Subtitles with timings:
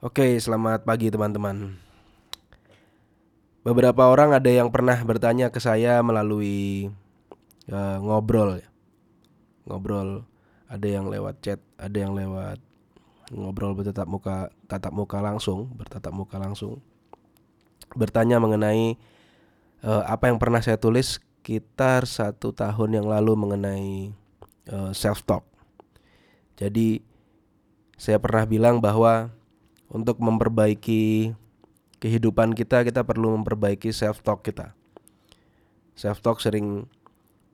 [0.00, 1.76] Oke, selamat pagi teman-teman.
[3.60, 6.88] Beberapa orang ada yang pernah bertanya ke saya melalui
[7.68, 8.68] uh, ngobrol, ya.
[9.68, 10.24] ngobrol.
[10.72, 12.56] Ada yang lewat chat, ada yang lewat
[13.28, 16.80] ngobrol bertatap muka, tatap muka langsung, bertatap muka langsung.
[17.92, 18.96] Bertanya mengenai
[19.84, 24.16] uh, apa yang pernah saya tulis sekitar satu tahun yang lalu mengenai
[24.72, 25.44] uh, self talk.
[26.56, 27.04] Jadi
[28.00, 29.36] saya pernah bilang bahwa
[29.90, 31.34] untuk memperbaiki
[32.00, 34.72] kehidupan kita kita perlu memperbaiki self talk kita.
[35.98, 36.86] Self talk sering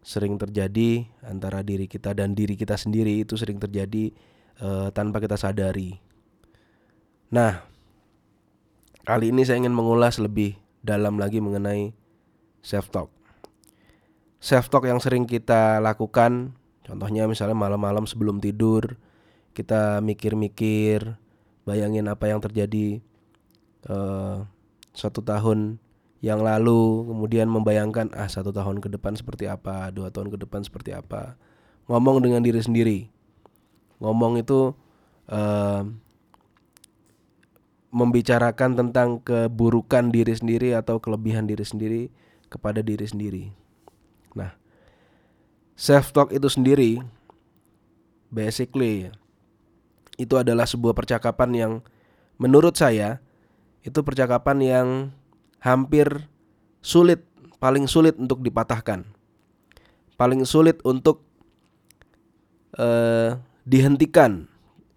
[0.06, 4.14] sering terjadi antara diri kita dan diri kita sendiri itu sering terjadi
[4.62, 5.98] uh, tanpa kita sadari.
[7.34, 7.66] Nah,
[9.02, 11.90] kali ini saya ingin mengulas lebih dalam lagi mengenai
[12.62, 13.10] self talk.
[14.38, 16.54] Self talk yang sering kita lakukan,
[16.86, 18.94] contohnya misalnya malam-malam sebelum tidur
[19.58, 21.18] kita mikir-mikir
[21.66, 23.02] bayangin apa yang terjadi
[23.90, 24.46] uh,
[24.94, 25.82] satu tahun
[26.24, 30.64] yang lalu kemudian membayangkan ah satu tahun ke depan seperti apa dua tahun ke depan
[30.64, 31.36] seperti apa.
[31.90, 32.98] Ngomong dengan diri sendiri.
[34.00, 34.72] Ngomong itu
[35.28, 35.82] uh,
[37.92, 42.02] membicarakan tentang keburukan diri sendiri atau kelebihan diri sendiri
[42.48, 43.44] kepada diri sendiri.
[44.34, 44.56] Nah
[45.76, 47.04] self talk itu sendiri
[48.32, 49.12] basically
[50.16, 51.72] itu adalah sebuah percakapan yang
[52.36, 53.20] menurut saya
[53.86, 54.88] itu percakapan yang
[55.62, 56.26] hampir
[56.82, 57.22] sulit,
[57.62, 59.06] paling sulit untuk dipatahkan.
[60.16, 61.22] Paling sulit untuk
[62.80, 64.50] uh, dihentikan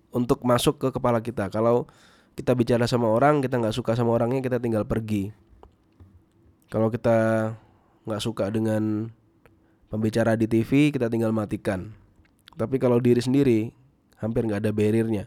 [0.10, 1.54] untuk masuk ke kepala kita.
[1.54, 1.86] Kalau
[2.34, 5.30] kita bicara sama orang, kita nggak suka sama orangnya, kita tinggal pergi.
[6.70, 7.52] Kalau kita
[8.08, 9.12] nggak suka dengan
[9.90, 11.94] pembicara di TV, kita tinggal matikan.
[12.58, 13.70] Tapi kalau diri sendiri,
[14.20, 15.26] hampir nggak ada barriernya.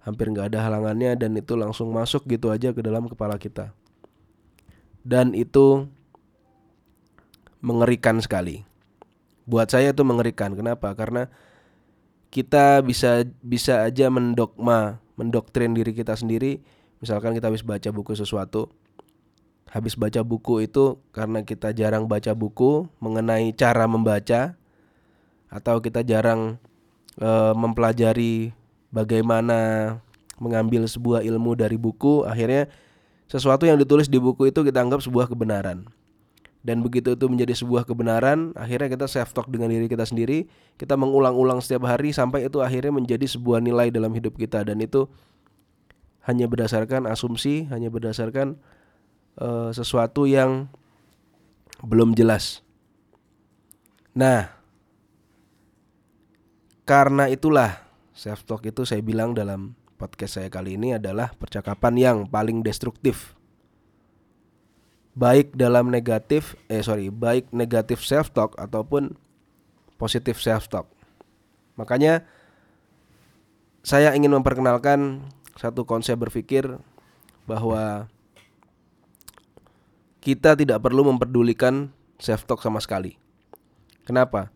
[0.00, 3.72] Hampir nggak ada halangannya dan itu langsung masuk gitu aja ke dalam kepala kita.
[5.04, 5.88] Dan itu
[7.60, 8.64] mengerikan sekali.
[9.44, 10.56] Buat saya itu mengerikan.
[10.56, 10.92] Kenapa?
[10.96, 11.28] Karena
[12.32, 16.64] kita bisa bisa aja mendogma mendoktrin diri kita sendiri.
[17.00, 18.72] Misalkan kita habis baca buku sesuatu
[19.70, 24.58] habis baca buku itu karena kita jarang baca buku mengenai cara membaca
[25.46, 26.58] atau kita jarang
[27.20, 28.56] e, mempelajari
[28.90, 29.94] bagaimana
[30.40, 32.66] mengambil sebuah ilmu dari buku, akhirnya
[33.30, 35.86] sesuatu yang ditulis di buku itu kita anggap sebuah kebenaran.
[36.60, 40.44] Dan begitu itu menjadi sebuah kebenaran, akhirnya kita self talk dengan diri kita sendiri,
[40.76, 45.08] kita mengulang-ulang setiap hari sampai itu akhirnya menjadi sebuah nilai dalam hidup kita dan itu
[46.28, 48.60] hanya berdasarkan asumsi, hanya berdasarkan
[49.40, 50.68] uh, sesuatu yang
[51.80, 52.60] belum jelas.
[54.12, 54.59] Nah,
[56.90, 62.18] karena itulah self talk itu saya bilang dalam podcast saya kali ini adalah percakapan yang
[62.26, 63.38] paling destruktif.
[65.14, 69.14] Baik dalam negatif, eh sorry, baik negatif self talk ataupun
[70.02, 70.90] positif self talk.
[71.78, 72.26] Makanya
[73.86, 75.22] saya ingin memperkenalkan
[75.54, 76.74] satu konsep berpikir
[77.46, 78.10] bahwa
[80.18, 83.14] kita tidak perlu memperdulikan self talk sama sekali.
[84.02, 84.50] Kenapa?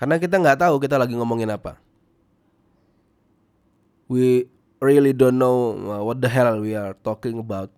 [0.00, 1.76] Karena kita nggak tahu kita lagi ngomongin apa.
[4.08, 4.48] We
[4.80, 7.68] really don't know uh, what the hell we are talking about.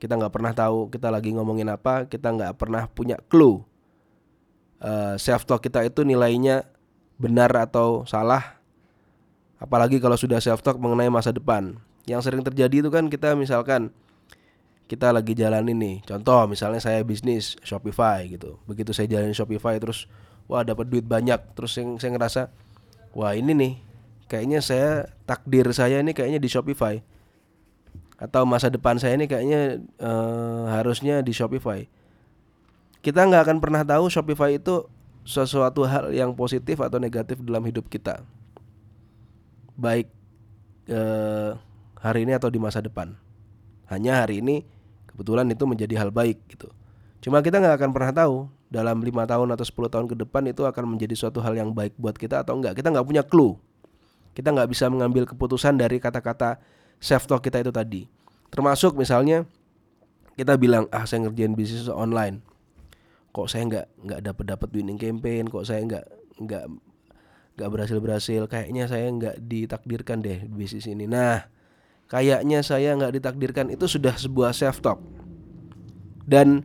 [0.00, 2.08] Kita nggak pernah tahu kita lagi ngomongin apa.
[2.08, 3.60] Kita nggak pernah punya clue.
[4.80, 6.64] Uh, self talk kita itu nilainya
[7.20, 8.56] benar atau salah.
[9.60, 11.76] Apalagi kalau sudah self talk mengenai masa depan.
[12.08, 13.92] Yang sering terjadi itu kan kita misalkan
[14.88, 16.00] kita lagi jalan ini.
[16.08, 18.56] Contoh misalnya saya bisnis Shopify gitu.
[18.64, 20.08] Begitu saya jalan Shopify terus
[20.50, 21.38] wah dapat duit banyak.
[21.54, 22.42] Terus yang saya ngerasa
[23.14, 23.72] wah ini nih
[24.26, 26.98] kayaknya saya takdir saya ini kayaknya di Shopify.
[28.18, 31.86] Atau masa depan saya ini kayaknya uh, harusnya di Shopify.
[33.00, 34.84] Kita nggak akan pernah tahu Shopify itu
[35.24, 38.20] sesuatu hal yang positif atau negatif dalam hidup kita.
[39.78, 40.10] Baik
[40.92, 41.56] uh,
[41.96, 43.16] hari ini atau di masa depan.
[43.88, 44.66] Hanya hari ini
[45.08, 46.68] kebetulan itu menjadi hal baik gitu.
[47.24, 50.62] Cuma kita nggak akan pernah tahu dalam lima tahun atau 10 tahun ke depan itu
[50.62, 52.78] akan menjadi suatu hal yang baik buat kita atau enggak.
[52.78, 53.58] Kita nggak punya clue.
[54.30, 56.62] Kita nggak bisa mengambil keputusan dari kata-kata
[57.02, 58.06] self talk kita itu tadi.
[58.54, 59.42] Termasuk misalnya
[60.38, 62.46] kita bilang ah saya ngerjain bisnis online.
[63.34, 66.04] Kok saya nggak nggak dapat dapat winning campaign, kok saya nggak
[66.38, 66.64] nggak
[67.58, 68.42] nggak berhasil berhasil.
[68.46, 71.10] Kayaknya saya nggak ditakdirkan deh bisnis ini.
[71.10, 71.42] Nah,
[72.06, 75.02] kayaknya saya nggak ditakdirkan itu sudah sebuah self talk.
[76.22, 76.62] Dan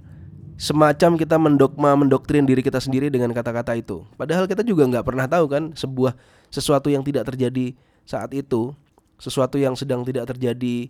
[0.55, 4.07] semacam kita mendogma mendoktrin diri kita sendiri dengan kata-kata itu.
[4.15, 6.15] Padahal kita juga nggak pernah tahu kan sebuah
[6.47, 7.75] sesuatu yang tidak terjadi
[8.07, 8.71] saat itu,
[9.19, 10.87] sesuatu yang sedang tidak terjadi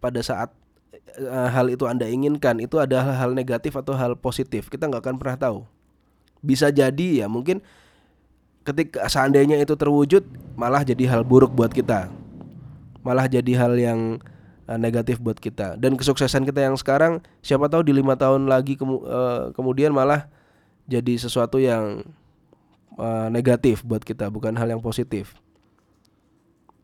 [0.00, 0.48] pada saat
[1.20, 4.72] uh, hal itu anda inginkan itu adalah hal negatif atau hal positif.
[4.72, 5.58] Kita nggak akan pernah tahu.
[6.40, 7.60] Bisa jadi ya mungkin
[8.64, 10.24] ketika seandainya itu terwujud
[10.56, 12.08] malah jadi hal buruk buat kita.
[13.04, 14.00] Malah jadi hal yang
[14.68, 18.76] uh, negatif buat kita dan kesuksesan kita yang sekarang siapa tahu di lima tahun lagi
[18.78, 20.28] kemu uh, kemudian malah
[20.84, 22.04] jadi sesuatu yang
[23.00, 25.36] uh, negatif buat kita bukan hal yang positif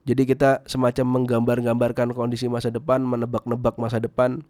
[0.09, 4.41] jadi kita semacam menggambar-gambarkan kondisi masa depan menebak-nebak masa depan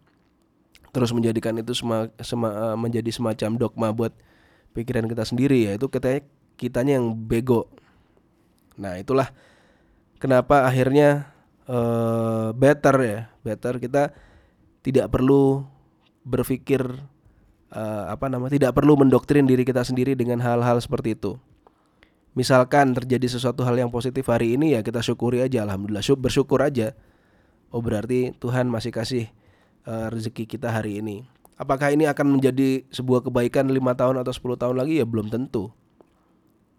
[0.91, 4.11] terus menjadikan itu sema, sema, uh, menjadi semacam dogma buat
[4.71, 6.23] pikiran kita sendiri ya itu kita
[6.61, 7.65] kitanya yang bego.
[8.77, 9.33] Nah, itulah
[10.21, 11.30] kenapa akhirnya
[11.71, 14.11] uh, better ya, better kita
[14.83, 15.63] tidak perlu
[16.27, 16.83] berpikir
[17.71, 21.39] uh, apa namanya, tidak perlu mendoktrin diri kita sendiri dengan hal-hal seperti itu.
[22.35, 26.95] Misalkan terjadi sesuatu hal yang positif hari ini ya kita syukuri aja alhamdulillah, bersyukur aja.
[27.71, 29.25] Oh berarti Tuhan masih kasih
[29.87, 31.23] uh, rezeki kita hari ini.
[31.55, 35.69] Apakah ini akan menjadi sebuah kebaikan lima tahun atau 10 tahun lagi ya belum tentu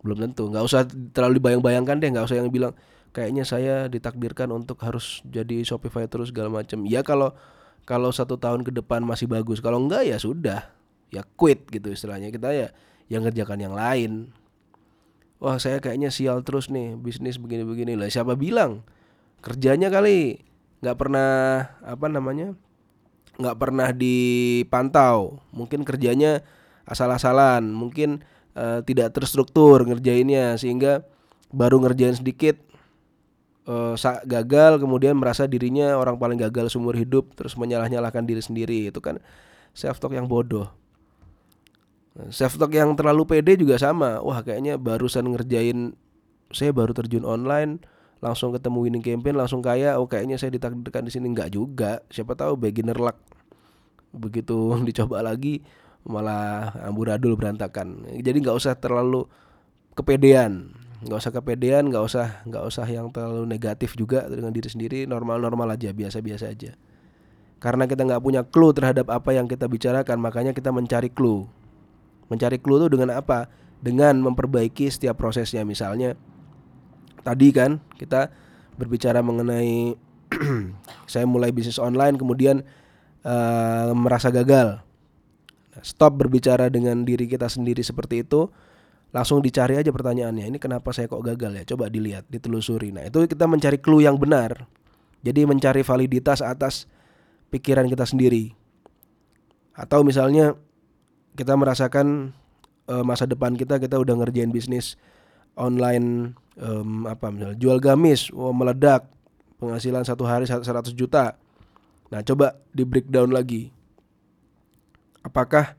[0.03, 0.83] belum tentu nggak usah
[1.15, 2.75] terlalu dibayang-bayangkan deh nggak usah yang bilang
[3.13, 7.37] kayaknya saya ditakdirkan untuk harus jadi Shopify terus segala macam ya kalau
[7.83, 9.59] kalau satu tahun ke depan masih bagus.
[9.59, 10.71] Kalau enggak ya sudah.
[11.13, 12.31] Ya quit gitu istilahnya.
[12.31, 12.71] Kita ya
[13.11, 14.31] yang ngerjakan yang lain.
[15.43, 16.95] Wah saya kayaknya sial terus nih.
[16.95, 17.99] Bisnis begini-begini.
[17.99, 18.87] Lah siapa bilang?
[19.43, 20.39] Kerjanya kali.
[20.83, 21.31] Nggak pernah
[21.83, 22.55] apa namanya
[23.43, 25.43] nggak pernah dipantau.
[25.51, 26.47] Mungkin kerjanya
[26.87, 27.67] asal-asalan.
[27.67, 28.23] Mungkin
[28.55, 30.55] uh, tidak terstruktur ngerjainnya.
[30.55, 31.03] Sehingga
[31.51, 32.72] baru ngerjain sedikit
[33.67, 33.95] uh,
[34.27, 39.23] gagal kemudian merasa dirinya orang paling gagal seumur hidup terus menyalah-nyalahkan diri sendiri itu kan
[39.73, 40.69] self talk yang bodoh.
[42.29, 44.21] Self talk yang terlalu pede juga sama.
[44.21, 45.97] Wah kayaknya barusan ngerjain
[46.53, 47.81] saya baru terjun online
[48.23, 49.97] langsung ketemu winning campaign langsung kaya.
[49.97, 51.33] Oh kayaknya saya ditakdirkan di sini.
[51.33, 52.05] Nggak juga.
[52.13, 53.17] Siapa tahu beginner luck.
[54.13, 55.65] Begitu dicoba lagi
[56.05, 58.05] malah amburadul berantakan.
[58.21, 59.25] Jadi nggak usah terlalu
[59.97, 64.99] kepedean nggak usah kepedean nggak usah nggak usah yang terlalu negatif juga dengan diri sendiri
[65.11, 66.79] normal-normal aja biasa-biasa aja.
[67.59, 71.47] Karena kita nggak punya clue terhadap apa yang kita bicarakan makanya kita mencari clue.
[72.27, 73.47] Mencari clue itu dengan apa?
[73.83, 75.63] Dengan memperbaiki setiap prosesnya.
[75.63, 76.19] Misalnya
[77.23, 78.35] tadi kan kita
[78.79, 79.95] berbicara mengenai
[81.13, 82.67] saya mulai bisnis online kemudian
[83.27, 84.83] uh, merasa gagal.
[85.87, 88.51] Stop berbicara dengan diri kita sendiri seperti itu
[89.13, 91.65] langsung dicari aja pertanyaannya ini kenapa saya kok gagal ya?
[91.69, 92.97] Coba dilihat ditelusuri.
[92.97, 94.65] Nah itu kita mencari clue yang benar.
[95.23, 96.89] Jadi mencari validitas atas
[97.53, 98.57] pikiran kita sendiri.
[99.77, 100.57] Atau misalnya
[101.37, 102.33] kita merasakan
[102.89, 104.97] e, masa depan kita kita udah ngerjain bisnis
[105.57, 109.05] online um, apa misalnya jual gamis oh, meledak
[109.61, 110.65] penghasilan satu hari 100
[110.97, 111.37] juta.
[112.09, 113.69] Nah coba di breakdown lagi.
[115.23, 115.79] Apakah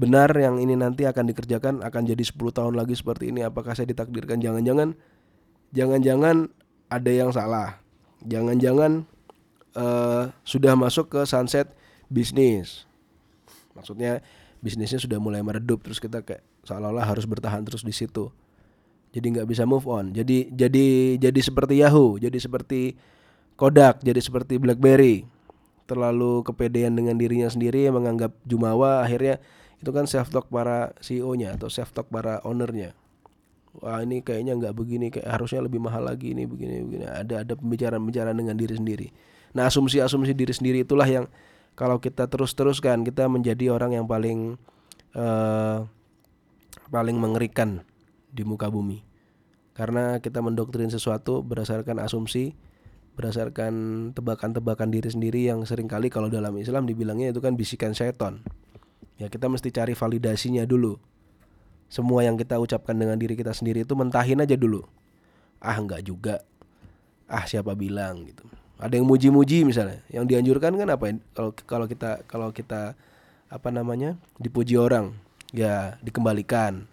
[0.00, 3.92] benar yang ini nanti akan dikerjakan akan jadi 10 tahun lagi seperti ini apakah saya
[3.92, 4.40] ditakdirkan?
[4.40, 4.96] Jangan-jangan
[5.76, 6.48] jangan-jangan
[6.88, 7.76] ada yang salah.
[8.24, 9.04] Jangan-jangan
[9.76, 11.68] uh, sudah masuk ke sunset
[12.08, 12.88] bisnis.
[13.76, 14.24] Maksudnya
[14.64, 18.32] bisnisnya sudah mulai meredup terus kita kayak seolah-olah harus bertahan terus di situ.
[19.12, 20.16] Jadi nggak bisa move on.
[20.16, 22.96] Jadi jadi jadi seperti Yahoo jadi seperti
[23.60, 25.28] Kodak jadi seperti BlackBerry.
[25.84, 29.42] Terlalu kepedean dengan dirinya sendiri menganggap jumawa akhirnya
[29.80, 32.92] itu kan self talk para CEO-nya atau self talk para ownernya.
[33.80, 37.04] Wah ini kayaknya nggak begini kayak harusnya lebih mahal lagi ini begini begini.
[37.08, 39.08] Ada ada pembicaraan-pembicaraan dengan diri sendiri.
[39.56, 41.26] Nah asumsi-asumsi diri sendiri itulah yang
[41.78, 44.60] kalau kita terus teruskan kita menjadi orang yang paling
[45.16, 45.88] uh,
[46.92, 47.80] paling mengerikan
[48.28, 49.00] di muka bumi.
[49.72, 52.52] Karena kita mendoktrin sesuatu berdasarkan asumsi
[53.20, 53.72] berdasarkan
[54.16, 58.40] tebakan-tebakan diri sendiri yang sering kali kalau dalam Islam dibilangnya itu kan bisikan seton.
[59.20, 60.96] Ya kita mesti cari validasinya dulu.
[61.92, 64.88] Semua yang kita ucapkan dengan diri kita sendiri itu mentahin aja dulu.
[65.60, 66.40] Ah enggak juga.
[67.28, 68.48] Ah siapa bilang gitu.
[68.80, 70.00] Ada yang muji-muji misalnya.
[70.08, 71.04] Yang dianjurkan kan apa?
[71.36, 72.96] Kalau kalau kita kalau kita
[73.52, 75.12] apa namanya dipuji orang
[75.52, 76.88] ya dikembalikan.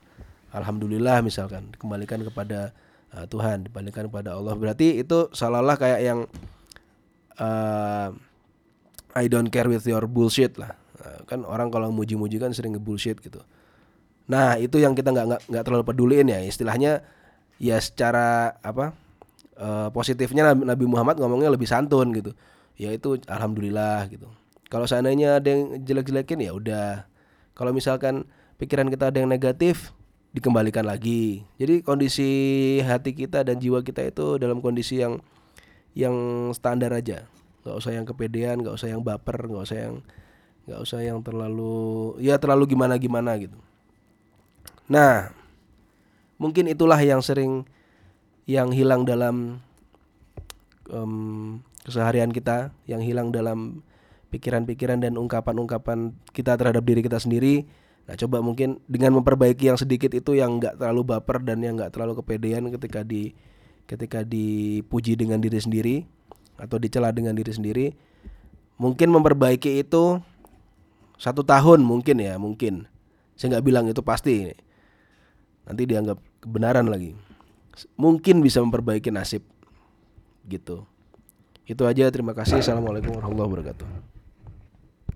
[0.51, 2.75] Alhamdulillah misalkan dikembalikan kepada
[3.15, 6.19] uh, Tuhan dibandingkan kepada Allah berarti itu seolah-olah kayak yang
[7.39, 8.09] uh,
[9.17, 10.75] I don't care with your bullshit lah
[11.25, 13.41] kan orang kalau muji-muji kan sering ngebullshit gitu.
[14.27, 16.43] Nah itu yang kita nggak nggak terlalu peduliin ya.
[16.43, 17.03] Istilahnya
[17.57, 18.93] ya secara apa
[19.57, 22.31] uh, positifnya Nabi Muhammad ngomongnya lebih santun gitu.
[22.77, 24.29] Ya itu alhamdulillah gitu.
[24.67, 27.07] Kalau seandainya ada yang jelek-jelekin ya udah.
[27.57, 28.27] Kalau misalkan
[28.61, 29.95] pikiran kita ada yang negatif
[30.35, 31.47] dikembalikan lagi.
[31.57, 32.29] Jadi kondisi
[32.83, 35.23] hati kita dan jiwa kita itu dalam kondisi yang
[35.97, 36.13] yang
[36.53, 37.25] standar aja,
[37.65, 39.95] nggak usah yang kepedean nggak usah yang baper nggak usah yang
[40.67, 43.55] nggak usah yang terlalu ya terlalu gimana gimana gitu.
[44.91, 45.31] Nah
[46.35, 47.63] mungkin itulah yang sering
[48.43, 49.63] yang hilang dalam
[50.91, 53.83] um, keseharian kita yang hilang dalam
[54.27, 57.63] pikiran-pikiran dan ungkapan-ungkapan kita terhadap diri kita sendiri.
[58.07, 61.95] Nah coba mungkin dengan memperbaiki yang sedikit itu yang nggak terlalu baper dan yang nggak
[61.95, 63.31] terlalu kepedean ketika di
[63.87, 65.95] ketika dipuji dengan diri sendiri
[66.59, 67.87] atau dicela dengan diri sendiri,
[68.75, 70.19] mungkin memperbaiki itu
[71.17, 72.85] satu tahun mungkin ya mungkin.
[73.37, 74.53] Saya nggak bilang itu pasti.
[75.67, 77.13] Nanti dianggap kebenaran lagi.
[77.99, 79.45] Mungkin bisa memperbaiki nasib
[80.49, 80.87] gitu.
[81.67, 82.63] Itu aja terima kasih.
[82.63, 84.16] Assalamualaikum warahmatullahi wabarakatuh.